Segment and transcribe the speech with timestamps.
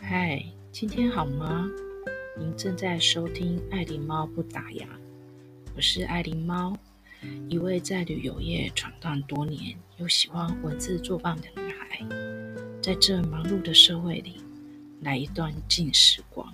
[0.00, 0.42] 嗨，
[0.72, 1.68] 今天好吗？
[2.38, 4.86] 您正在收听爱狸猫不打烊，
[5.76, 6.76] 我是爱狸猫，
[7.48, 12.00] 一位在旅游业闯荡多年又喜欢文字作伴的女孩。
[12.80, 14.36] 在这忙碌的社会里，
[15.00, 16.50] 来一段静时光，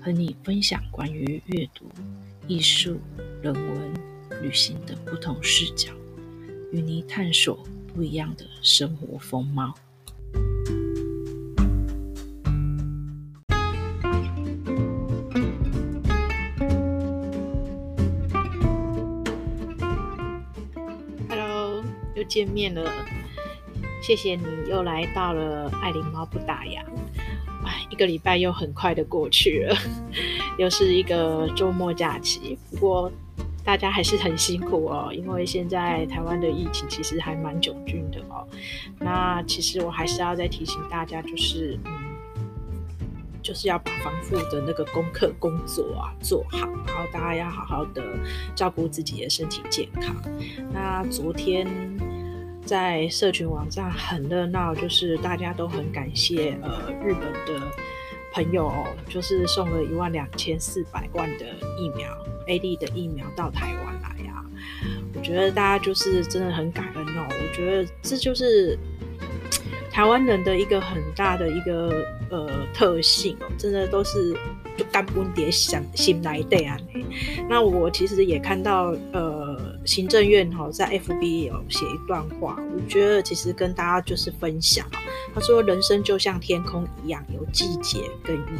[0.00, 1.86] 和你分享关于阅读、
[2.46, 3.00] 艺术、
[3.42, 3.94] 人文、
[4.42, 5.92] 旅行的不同视角，
[6.70, 7.58] 与你探索
[7.92, 9.74] 不一样的生活风貌。
[22.28, 22.90] 见面了，
[24.02, 26.82] 谢谢你又来到了爱琳猫不打烊。
[27.64, 29.76] 哎，一个礼拜又很快的过去了，
[30.56, 32.56] 又是一个周末假期。
[32.70, 33.10] 不过
[33.64, 38.46] 大家还是很辛苦哦，因为现在台湾的疫情其实还蛮窘峻的哦。
[39.00, 41.92] 那其实我还是要再提醒大家，就是嗯，
[43.42, 48.00] 就是要把防护的那个功课工作啊做好，然后大家要好好的
[48.54, 50.14] 照顾自己的身体健康。
[50.72, 51.66] 那昨天。
[52.66, 57.64] 在社群网站很热闹，就是大家都很感谢呃日本的
[58.32, 61.46] 朋友，就是送了一万两千四百万的
[61.78, 62.12] 疫苗
[62.48, 64.44] AD 的疫苗到台湾来、啊。
[65.14, 67.28] 我觉得大家就是真的很感恩哦。
[67.28, 68.76] 我觉得这就是
[69.90, 74.34] 台湾人的一个很大的一个呃特性哦，真的都是
[74.76, 76.76] 就干不迭想心来对啊。
[77.48, 79.45] 那我其实也看到呃。
[79.86, 85.00] 行政院哈在 FB 有写一段话，我觉得其实跟大家就是分享啊。
[85.32, 88.58] 他说：“人生就像天空一样，有季节跟雨。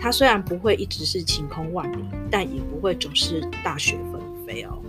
[0.00, 4.82] 它虽然不会一直是晴空万里，但也不会总是大雪纷飞哦。”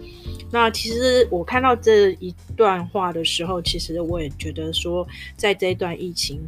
[0.50, 6.40] 那其实我看到这一段话的时候，其实我也觉得说，在这一段疫情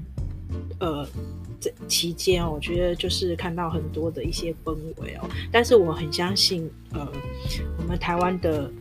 [0.80, 1.08] 呃
[1.60, 5.30] 这期间，我觉得就是看到很多的一些氛围哦。
[5.52, 7.08] 但是我很相信，呃，
[7.78, 8.72] 我们台湾的。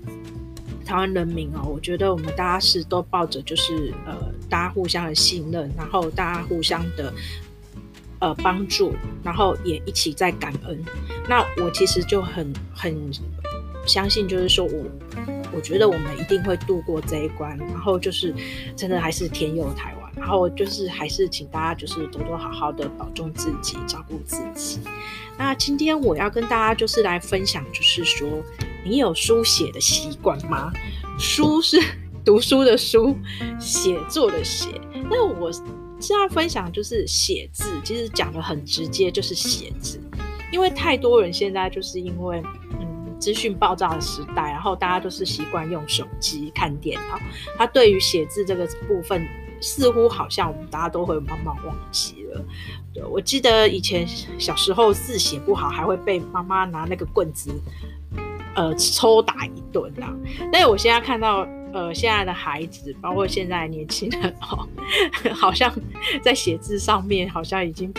[0.88, 4.16] 台湾人民哦，我觉得我们大家是都抱着就是呃，
[4.48, 7.12] 大家互相的信任，然后大家互相的
[8.20, 10.82] 呃帮助，然后也一起在感恩。
[11.28, 12.96] 那我其实就很很
[13.86, 14.84] 相信，就是说我
[15.52, 18.34] 我觉得我们一定会度过这一关，然后就是
[18.74, 24.80] 真的还是天佑台湾，然后就是还是请大家就是多多好好的保重自己，照顾自己。
[25.36, 28.26] 那今天我要跟大家就是来分享，就是说。
[28.88, 30.72] 你有书写的习惯吗？
[31.18, 31.78] 书是
[32.24, 33.14] 读书的书，
[33.60, 34.80] 写作的写。
[35.10, 35.52] 那我
[36.00, 40.00] 现在分享就是写字，其实讲得很直接，就是写字。
[40.50, 42.42] 因为太多人现在就是因为
[42.80, 47.18] 嗯资讯爆炸的时代，然后大家都是习惯用手机看电脑，
[47.58, 49.28] 他对于写字这个部分，
[49.60, 52.42] 似乎好像我们大家都会慢慢忘记了。
[52.94, 57.50] 对，我记得以前小时候字写不好，还会被妈妈拿那个棍子。
[58.54, 60.14] 呃，抽打一顿啊！
[60.52, 64.66] 但我现在看到，呃，现在的孩子，包括现在年轻人哦，
[65.34, 65.72] 好像
[66.22, 67.92] 在写字上面好像已经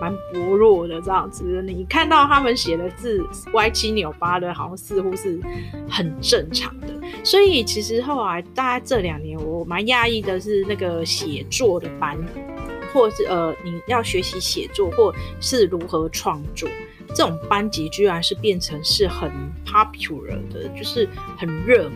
[0.00, 1.62] 蛮薄弱的这样子。
[1.62, 3.24] 你看到他们写的字
[3.54, 5.40] 歪七扭八的，好像似乎是
[5.88, 6.88] 很正常的。
[7.24, 12.18] 所以其实后来大概这两年，我蛮讶异的是那个写作的班，
[12.92, 16.68] 或是呃，你要学习写作，或是如何创作。
[17.16, 19.32] 这种班级居然是变成是很
[19.64, 21.92] popular 的，就是很热门。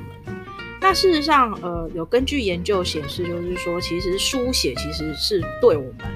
[0.81, 6.07] 那事实上，呃，有根据研究显示，就是说，其实书写其实是对我们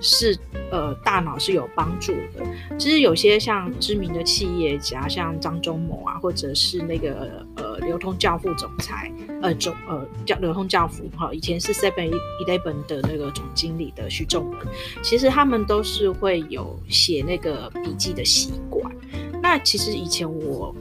[0.00, 0.34] 是
[0.70, 2.42] 呃大脑是有帮助的。
[2.78, 7.46] 其实有些像知名的企业家，像张忠谋啊，或者是那个
[7.90, 9.12] 流通教父总裁，
[9.42, 12.10] 呃总呃叫流通教父哈，以前是 Seven
[12.44, 14.58] Eleven 的那个总经理的徐仲文，
[15.02, 18.94] 其实他们都是会有写那个笔记的习惯。
[19.42, 20.74] 那其实以前我。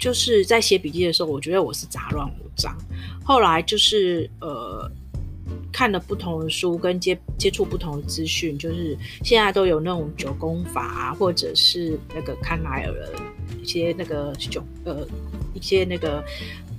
[0.00, 2.72] 就是在写笔记的时候，我觉得我是杂乱无章。
[3.24, 4.88] 后来就是呃，
[5.72, 13.12] 看了不同的书，跟接接触不同的资讯，就是现在都有那种九宫法啊，或者是那个康奈尔的
[13.60, 15.04] 一些那个九呃
[15.58, 16.24] 一些那个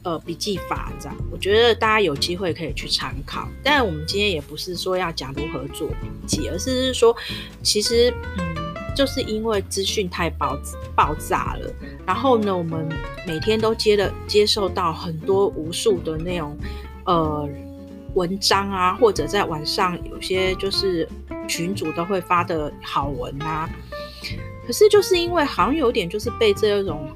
[0.04, 1.16] 呃笔记法这样。
[1.32, 3.48] 我觉得大家有机会可以去参考。
[3.64, 7.16] 但我们今天也不是说要讲如何做笔记，而是说
[7.62, 8.70] 其实嗯。
[8.96, 10.60] 就是因为资讯太爆
[10.94, 11.74] 爆炸了，
[12.06, 12.90] 然后呢，我们
[13.26, 16.58] 每天都接了接受到很多无数的那种
[17.06, 17.48] 呃
[18.16, 21.08] 文章啊，或者在晚上有些就是
[21.48, 23.70] 群主都会发的好文啊。
[24.68, 27.10] 可是就是因为好像有点就是被这种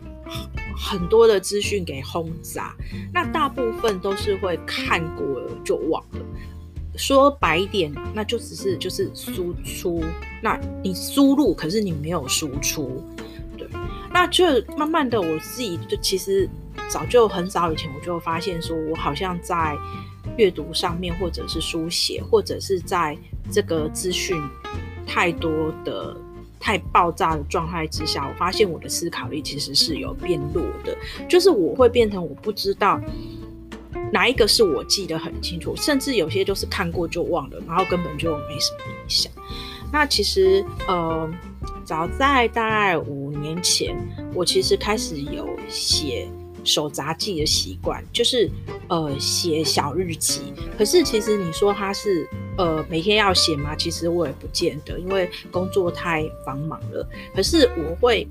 [0.76, 2.76] 很多的资讯给轰炸，
[3.14, 6.20] 那大部分都是会看过了就忘了。
[6.96, 10.04] 说白一点，那就只是就是输出，
[10.42, 13.04] 那你输入，可是你没有输出，
[13.58, 13.68] 对，
[14.12, 14.46] 那就
[14.78, 16.48] 慢慢的我自己就其实
[16.88, 19.76] 早就很早以前我就发现说，我好像在
[20.38, 23.18] 阅读上面，或者是书写，或者是在
[23.52, 24.40] 这个资讯
[25.08, 26.16] 太多的
[26.64, 33.02] 太爆炸的状态之下，我发现我的思考力其实是有变弱的，就是我会变成我不知道。
[34.14, 39.30] 哪一个是我记得很清楚，甚至有些就是看过就忘了，然后根本就没什么印象。
[39.92, 41.30] 那其实，呃，
[41.84, 43.94] 早在大概五年前，
[44.34, 46.30] 我其实开始有写
[46.64, 48.50] 手札记的习惯，就是
[48.88, 50.54] 呃写小日记。
[50.78, 52.28] 可是其实你说他是
[52.58, 53.76] 呃每天要写吗？
[53.76, 57.08] 其实我也不见得，因为工作太繁忙了。
[57.36, 58.28] 可是我会。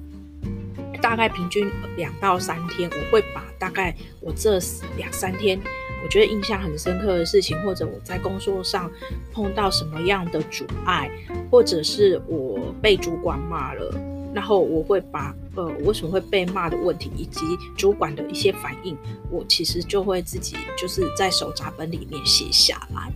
[1.01, 4.61] 大概平均两到三天，我会把大概我这
[4.97, 5.61] 两三天
[6.05, 8.89] 我觉得印象很深刻的事情，或者我在工作上
[9.33, 11.11] 碰到什么样的阻碍，
[11.51, 13.93] 或者是我被主管骂了，
[14.33, 17.41] 然后我会把呃为什么会被骂的问题，以及
[17.77, 18.97] 主管的一些反应，
[19.31, 23.13] 我其实就会自己就是在手札本里面写下来。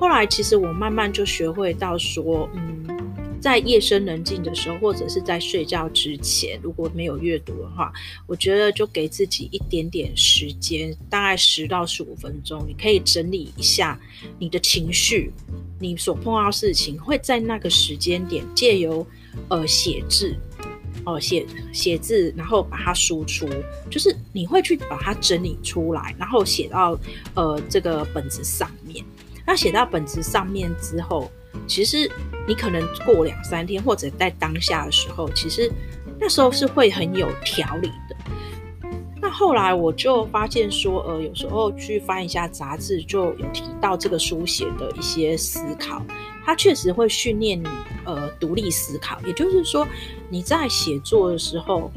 [0.00, 2.84] 后来其实我慢慢就学会到说，嗯。
[3.38, 7.92] 在夜深人静的时候，或者是在睡觉之前，如果没有阅读的话，
[8.26, 14.00] 我觉得就给自己一点点时间，大概十到十五分钟，你可以整理一下
[14.40, 15.30] 你的情绪，
[15.78, 19.06] 你所碰到事情，会在那个时间点借由
[19.48, 20.34] 呃写字，
[21.06, 23.48] 哦写写字，然后把它输出，
[23.88, 26.98] 就是你会去把它整理出来，然后写到
[27.34, 29.02] 呃这个本子上面。
[29.46, 31.30] 那写到本子上面之后，
[31.68, 32.10] 其实
[32.48, 35.70] 你可能过两三天，或者在当下的时候，其实
[36.18, 38.16] 那时候是会很有条理的。
[39.22, 46.04] 那后来我就发现说，呃，有时候去翻一下杂志，就有提到这个书写的一些思考，
[46.46, 47.66] 它确实会训练你
[48.04, 49.20] 呃独立思考。
[49.26, 49.86] 也就是说，
[50.30, 51.90] 你在写作的时候，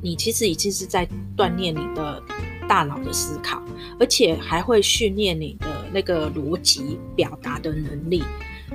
[0.00, 2.22] 你其实已经是在锻炼你的
[2.68, 3.60] 大脑的思考，
[3.98, 5.66] 而且还会训练你的。
[5.94, 8.20] 那个逻辑表达的能力，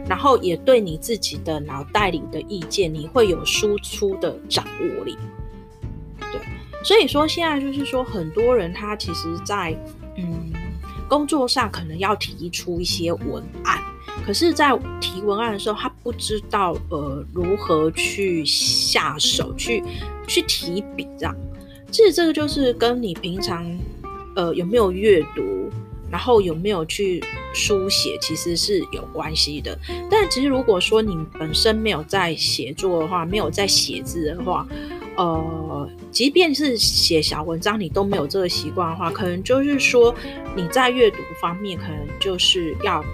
[0.08, 5.18] 然后也对你自己的脑袋里的意见，你会有输出的掌握力。
[6.32, 6.40] 对，
[6.82, 9.78] 所以说现在就是说，很多人他其实在
[10.16, 10.54] 嗯
[11.10, 13.84] 工作上可能要提出一些文案，
[14.26, 19.84] 可是，在提文案的时候，他不知道呃如何去下手去
[20.28, 21.36] 去提笔这样。
[21.92, 23.66] 其实这个就是跟你平常
[24.36, 25.70] 呃有没有阅读。
[26.12, 27.24] 然后有没有去
[27.54, 29.78] 书写，其实是有关系的。
[30.10, 34.68] 但其实如果说你本身没有在写作的话，没有在写字的话，
[35.18, 40.12] 呃，即便是写小文章，你都没有这个习惯的话，可能就是说
[40.56, 43.06] 你在阅读方面，可能就是要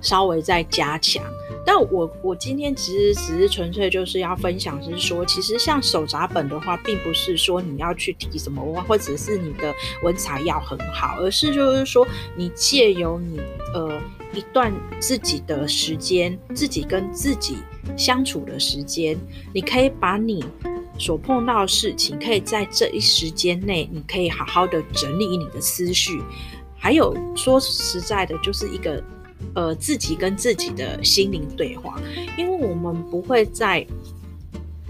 [0.00, 1.22] 稍微再加强。
[1.66, 13.38] 但我我今天其实只是纯粹就是要分享，是说，其实像手札本的话，并不是说你要去提什么，或者是你的文采要很好，而是就是说，你借由你
[13.74, 14.00] 呃
[14.32, 17.58] 一段自己的时间，自己跟自己
[17.98, 19.18] 相处的时间，
[19.52, 20.42] 你可以把你
[20.98, 26.22] 所碰到的事情，可以在这一时间内，你可以好好的整理你的思绪，
[26.78, 29.04] 还有说实在的，就是一个。
[29.54, 32.00] 呃，自己跟自己的心灵对话，
[32.36, 33.86] 因为我们不会在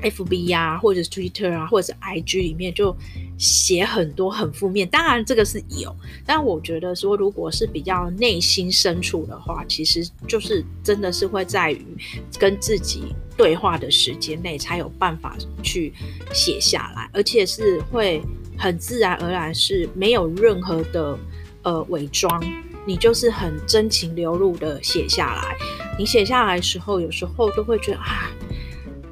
[0.02, 2.96] FB 啊，或者 Twitter 啊，或者 IG 里面就
[3.36, 4.88] 写很多很负面。
[4.88, 5.94] 当然，这个是有，
[6.24, 11.84] 但我觉得说，如果是比较内心深处的话，其实就是真的是会在于
[12.38, 15.92] 跟自己对话的时间内，才有办法去
[16.32, 18.22] 写下来，而且是会
[18.56, 21.18] 很自然而然，是没有任何的
[21.62, 22.40] 呃伪装。
[22.88, 25.54] 你就是很真情流露的写下来，
[25.98, 28.30] 你写下来的时候，有时候都会觉得啊，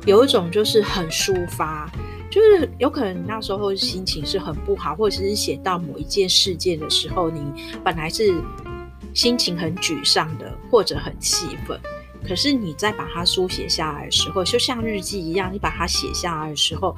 [0.06, 1.86] 有一种就是很抒发，
[2.30, 7.42] 就是有可能那时候心情是很不好，或者是写到某一件事件的时候，你
[7.84, 8.40] 本来是
[9.12, 11.78] 心情很沮丧的，或者很气愤，
[12.26, 16.96] 可是你在把它书写下来的时候，就像日记一样，你把它写下来的时候，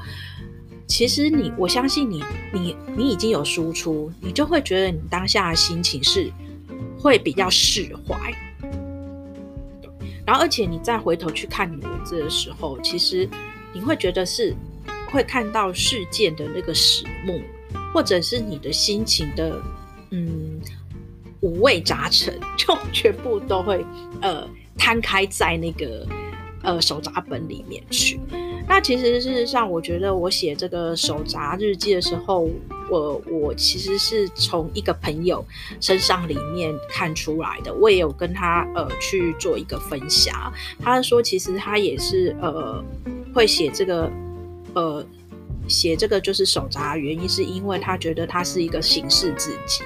[0.87, 6.33] 其实你，我相信你，你，你已经有输出，你就会觉得你当下的心情是。
[6.99, 8.35] 会比较释怀，
[10.27, 13.29] 然后而且你再回头去看你的文字的时候，其实
[13.73, 14.55] 你会觉得是
[15.11, 17.41] 会看到事件的那个始末，
[17.95, 19.63] 或者是你的心情的
[20.11, 20.61] 嗯
[21.41, 23.85] 五味杂陈， 就全部都会
[24.21, 26.07] 呃摊开在那个
[26.63, 28.19] 呃手札本里面去。
[28.69, 32.49] 那其实事实上，我觉得我写这个手札日记的时候，
[32.91, 35.45] 我我其实是从一个朋友
[35.81, 37.75] 身上里面看出来的。
[37.75, 42.85] 我也有跟他呃去做一个分享，他说其实他也是呃
[43.35, 44.11] 会写这个
[44.75, 45.05] 呃
[45.67, 49.83] 写这个就是手札原因，是因为他觉得他是一个形式自己。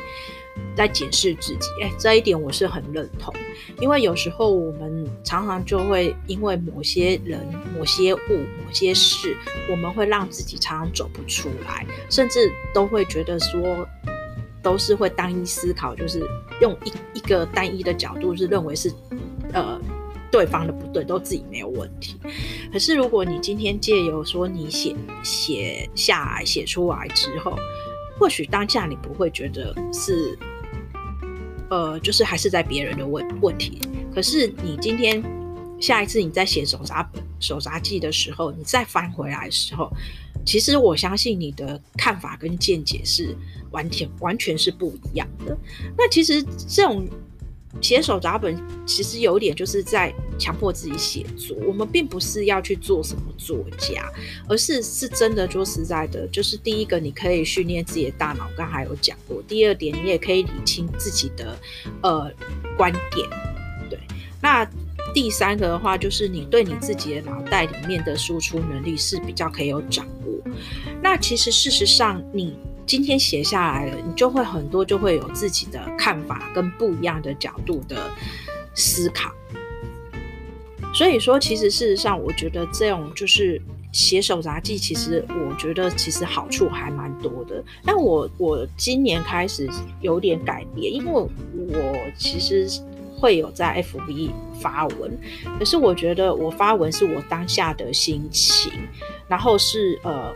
[0.77, 3.33] 在检视自己，哎，这一点我是很认同，
[3.81, 9.37] 因为有时候我们常常就会因为某些人、某些物、某些事，
[9.71, 13.87] 我们会让自己常常走不出来，甚至都会觉得说，
[14.63, 16.23] 都是会单一思考，就是
[16.61, 18.91] 用一一个单一的角度，是认为是
[19.53, 19.79] 呃
[20.31, 22.19] 对方的不对，都自己没有问题。
[22.73, 27.55] 可是如果你今天借由说你写写下来、写出来之后，
[28.23, 30.39] 或许当下你不会觉得是，
[31.69, 33.81] 呃，就是还是在别人的问问题。
[34.15, 35.21] 可是你今天
[35.81, 39.91] 下一次你在写手札本、手札记的时候，你再翻回来的时候，
[40.47, 43.37] 其实我相信你的看法跟见解是
[43.73, 45.59] 完全完全是不一样的。
[45.99, 47.05] 那其实这种。
[47.81, 54.09] 写手札本其实有点就是在强迫自己写作，我们并不是要去做什么作家，
[54.49, 61.59] 而是是真的说实在的，就是第一个你可以训练自己的大脑，刚才有讲过；第二点，你也可以理清自己的
[62.03, 62.31] 呃
[62.77, 63.29] 观点，
[63.91, 63.99] 对。
[64.41, 64.65] 那
[65.15, 70.53] 第三个的话，就是你对你自己的脑袋里面的输出能力是比较可以有掌握。
[71.03, 72.57] 那其实事实上你。
[72.93, 77.97] 今天写下来了，你就会很多，就会有自己的看法跟不一样的角度的
[78.75, 79.33] 思考。
[80.93, 83.59] 所以说，其实事实上，我觉得这种就是
[83.93, 87.65] 写手札记，其实我觉得其实好处还蛮多的。
[87.83, 89.67] 但我我今年开始
[90.03, 91.31] 有点改变，因为我
[92.19, 92.69] 其实
[93.17, 95.19] 会有在 FB 发文，
[95.59, 98.71] 可是我觉得我发文是我当下的心情，
[99.29, 100.31] 然后是呃。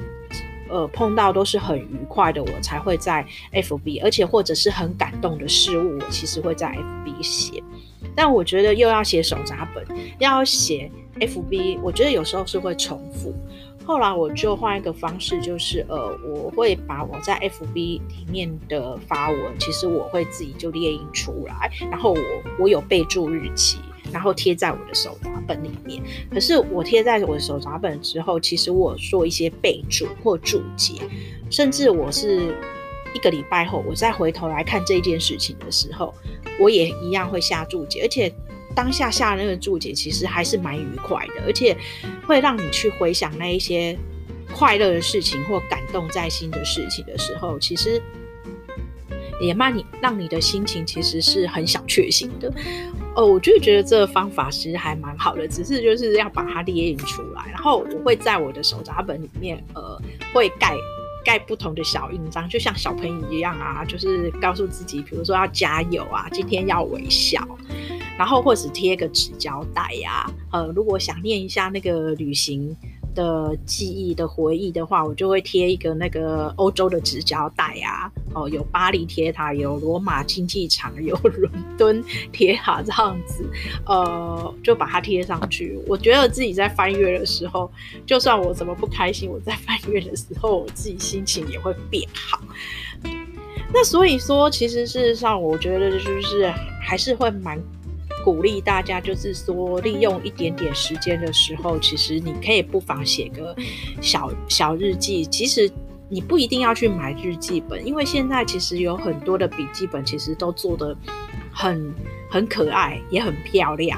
[0.69, 7.63] 呃，碰到都是很愉快的，我才会在 FB，而且或者是很感动的事物，我其实会在 FB 写。
[8.15, 9.85] 但我觉得又要写手札本，
[10.19, 13.35] 要写 FB，我觉得有时候是会重复。
[13.85, 22.21] 后来我就换一个方式，就是呃，我会把我在 FB 里面的发文，其实我会自己就列印出来，然后我
[22.59, 23.79] 我有备注日期。
[24.13, 26.03] 然后贴在我的手札本里面。
[26.31, 30.95] 可是我贴在我的手札本之后，其实我做一些备注或注解，
[31.51, 32.55] 甚至我是
[33.15, 36.15] 一个礼拜后，我再回头来看这件事情的时候，
[36.59, 38.03] 我也一样会下注解。
[38.03, 38.33] 而且
[38.75, 41.77] 当下下那个注解，其实还是蛮愉快的，而且
[42.27, 43.97] 会让你去回想那一些
[44.53, 48.01] 快乐的事情或感动在心的事情的时候，其实
[49.41, 52.53] 也让你让你的心情其实是很小确幸的。
[53.17, 59.99] 哦，我就觉得这个方法其实还蛮好的，只是就是要把它列印出来，然后我会在我的手札本里面，呃，
[60.35, 60.77] 会盖
[61.25, 67.43] 盖不同的小印章，就像小朋友一样啊，就是告诉自己，比如说要加油啊，今天要微笑，
[68.19, 72.77] 然后或者贴个纸胶带呀，呃，如果想念一下那个旅行
[73.17, 83.45] 的记忆的回忆的话，我就会贴一个那个欧洲的纸胶带啊，哦，有巴黎铁塔，有罗马竞技场，有伦敦铁塔这样子，
[83.87, 85.77] 呃，就把它贴上去。
[85.89, 87.69] 我觉得自己在翻阅的时候，
[88.07, 92.39] 就算我怎么不开心，我在翻阅的时候，我自己心情也会变好。
[93.73, 97.59] 那所以说，其实事实上，我觉得就是还是会蛮。
[98.27, 103.55] 鼓励大家，就是说，利用一点点时间的时候，其实你可以不妨写个
[104.03, 105.25] 小小日记。
[105.25, 105.71] 其实
[106.09, 110.97] 你不一定要去买日记本，因为现在其实有很多的笔记本，其实都做的
[111.53, 111.95] 很
[112.29, 113.97] 很可爱，也很漂亮。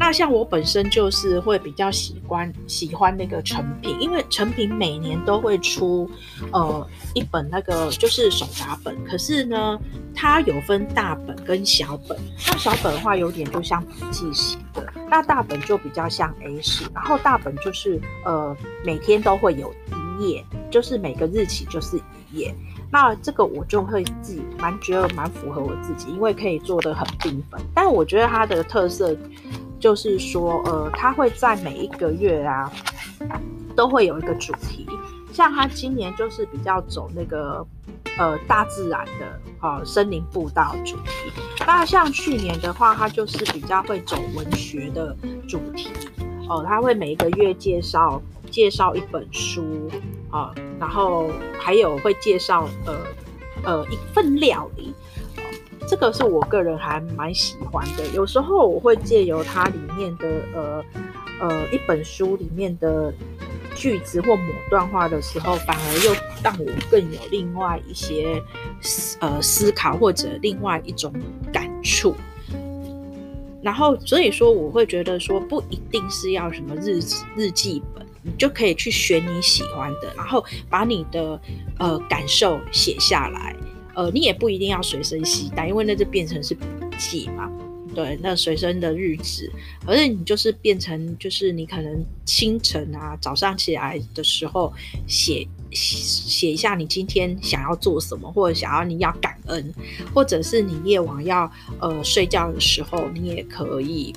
[0.00, 6.10] 那像我本身就是会比较喜欢喜欢那个成品，因为成品每年都会出
[6.52, 9.78] 呃一本那个就是手札本，可是呢，
[10.14, 12.18] 它有分大本跟小本。
[12.48, 19.70] 那小本的话有点就像笔记型的，那大本就比较像 A4，然后大本就是呃每天都会有
[20.18, 21.98] 一页，就是每个日期就是
[22.32, 22.54] 一页。
[22.90, 27.60] 那这个我就会自己蛮觉得蛮符合我自己，因为可以做得很缤纷。
[27.74, 29.14] 但我觉得它的特色。
[29.80, 32.70] 就是说，呃，他会在每一个月啊，
[33.74, 34.86] 都会有一个主题。
[35.32, 37.66] 像他今年就是比较走那个，
[38.18, 41.32] 呃，大自然的，呃，森林步道主题。
[41.66, 45.16] 那像去年的话，他就是比较会走文学的
[45.48, 45.88] 主题。
[46.48, 48.20] 哦、呃，他会每一个月介绍
[48.50, 49.88] 介绍一本书，
[50.30, 52.98] 啊、呃，然后还有会介绍，呃，
[53.64, 54.92] 呃，一份料理。
[55.90, 60.84] 这个是我个人还蛮喜欢的，有时候我会借由它里面的呃
[61.40, 63.12] 呃一本书里面的
[63.74, 68.40] 句子或某段话的时候，反而又让我更有另外一些
[69.18, 71.12] 呃思考或者另外一种
[71.52, 72.14] 感触。
[73.60, 77.00] 然后所以说，我会觉得说不一定是要什么日
[77.34, 81.40] 日记本，你就可以去选你喜欢的，然后把你的
[81.80, 83.56] 呃感受写下来。
[83.94, 86.64] 呃，你也不一定要随身携带，因为那就变成是笔
[86.98, 87.50] 记嘛。
[87.92, 89.50] 对，那随身的日志，
[89.84, 94.72] 而且你就是变成，就是你可能清晨啊，早上起来的时候
[95.08, 99.74] 写写一下你今天想要做什么，或者想要你要感恩，
[100.14, 104.14] 或者是你夜晚要呃睡觉的时候，你也可以。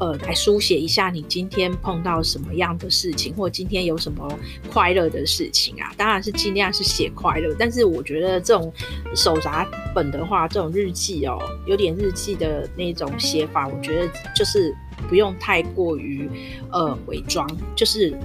[0.00, 4.28] 呃，来书写一下你今天碰到什么样的事情，或今天有什么
[4.70, 5.92] 快乐的事情啊？
[5.96, 8.72] 当然是尽量是写快乐，但是我觉得这种
[9.14, 11.36] 手札本的话，这种日记哦，
[11.66, 14.72] 有点日记的那种写法，我觉得就是
[15.08, 16.30] 不用太过于
[16.70, 18.16] 呃伪装，就是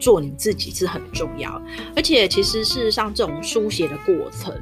[0.00, 1.62] 做你自己是很重要。
[1.94, 4.52] 而且其实事实上，这种书写的过程，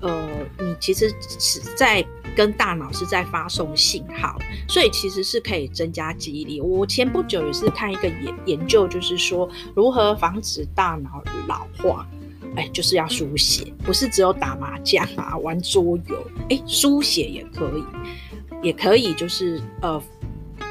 [0.00, 2.02] 呃，你其实是在。
[2.38, 6.60] 跟大脑是在发送信号，所以其实是可以增加记忆力。
[6.60, 12.06] 我前不久也是看一个研研究，就是说如何防止大脑老化，
[12.54, 17.84] 哎，就是要书写，不是只有打麻将啊、玩桌游，哎，书写也可以，
[18.62, 20.00] 也可以，就是呃，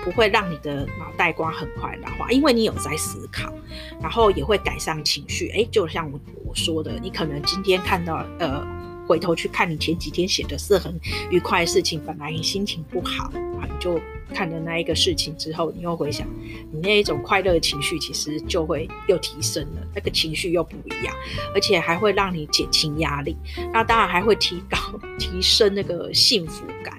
[0.05, 3.53] 不会让你的脑袋瓜很快老化，因为你有在思考，
[4.01, 5.49] 然后也会改善情绪。
[5.49, 8.65] 哎，就像我我说的，你可能今天看到呃。
[9.07, 10.99] 回头去看你前几天写的是很
[11.31, 13.99] 愉快的事情，本来你心情不好啊，你就
[14.33, 16.27] 看了那一个事情之后，你又回想，
[16.71, 21.15] 你那一种快乐的情绪，其实就会又提升了，那个情绪又不一样，
[21.53, 23.37] 而且还会让你减轻压力，
[23.71, 24.77] 那当然还会提高
[25.17, 26.95] 提升那个幸福感。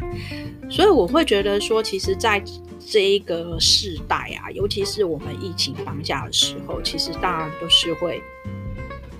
[0.70, 2.42] 所以我会觉得说，其实在
[2.90, 8.22] 这一个世代啊，尤其是我们疫情当下的时候，其实当然都是会。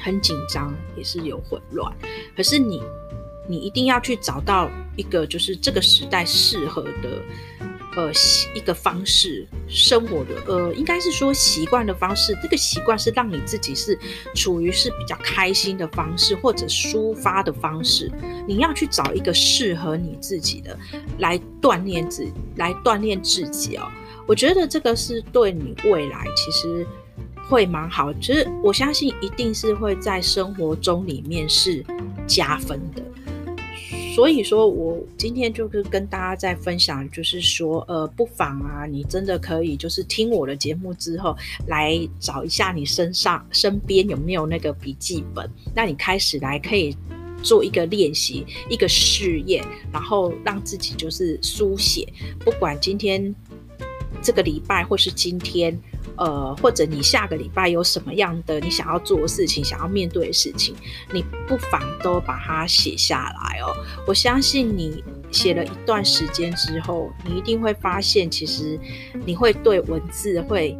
[0.08, 1.94] 很紧张，也是有混乱。
[2.34, 2.82] 可是你，
[3.46, 7.22] 你一定要去找到一个，就是这个时代适合的，
[7.94, 8.10] 呃，
[8.54, 12.34] 一个方式生活的，呃，应该是说习惯的方式。
[12.42, 13.98] 这个习惯是让你自己是
[14.34, 18.10] 处于是比较开心的方式，或者抒发的方式。
[18.46, 20.74] 你要去找一个适合你自己的，
[21.18, 23.86] 来锻炼自，来锻炼自己哦。
[24.26, 26.86] 我觉得这个是对你未来其实。
[27.48, 31.84] 会蛮好，其实我相信一定是会在生活中里面是
[32.26, 33.02] 加分的。
[34.14, 41.36] 所以说我今天就是跟大家在分享，就是说，呃，不妨啊，你真的可以就是听我的节目之后，
[41.68, 46.96] 来找一下你身上身边有没有那个笔记本，那你开始来可以
[47.44, 53.32] 做一个练习，一个试验，然后让自己就是书写，不管今天
[54.20, 55.80] 这个礼拜或是今天。
[56.18, 60.74] 呃，或者你下个礼拜有什么样的你想要做的事情，想要面对的事情，
[61.12, 63.72] 你不妨都把它写下来哦。
[64.04, 68.76] 我相信你写了一段时间之后，你一定会发现，其实
[69.24, 70.76] 你会对文字会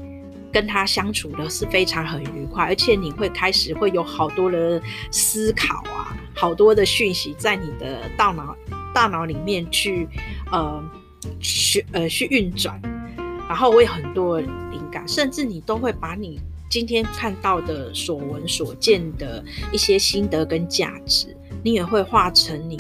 [0.53, 8.57] 跟他相处的是非常很愉快，而且你会开始会有好多的思考啊，好多的讯息在你的大脑
[8.93, 10.09] 大脑里面去
[10.51, 10.83] 呃
[11.39, 12.81] 去呃去运转，
[13.49, 14.43] 然后我有很多。
[15.07, 22.79] 甚至你都会把你今天看到的所闻所见的一些心得跟价值，你也会化成你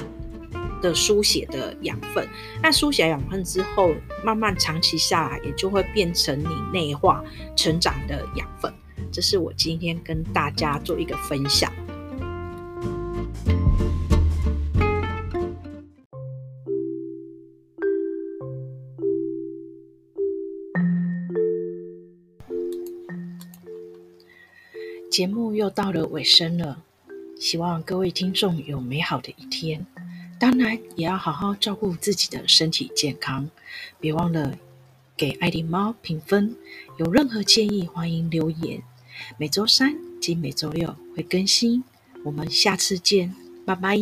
[0.81, 2.29] 的书写的养分。
[2.63, 3.93] 那书写养分之后，
[4.23, 7.25] 慢慢长期下来，也就会变成你内化
[7.57, 8.73] 成长的养分。
[9.11, 11.73] 这是我今天跟大家做一个分享。
[25.19, 26.85] 节目又到了尾声了，
[27.41, 29.85] 希望各位听众有美好的一天。
[30.39, 33.51] 当然，也要好好照顾自己的身体健康。
[33.99, 34.57] 别忘了
[35.17, 36.55] 给爱迪猫评分。
[36.99, 38.81] 有任何建议，欢迎留言。
[39.37, 41.83] 每周三及每周六会更新。
[42.23, 43.35] 我们下次见，
[43.67, 44.01] 拜拜。